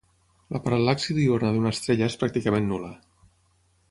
La 0.55 0.61
paral·laxi 0.67 1.15
diürna 1.17 1.51
d'una 1.57 1.73
estrella 1.77 2.09
és 2.13 2.17
pràcticament 2.23 2.69
nul·la. 2.73 2.93